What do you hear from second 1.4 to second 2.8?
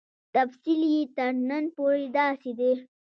نن پورې داسې دی.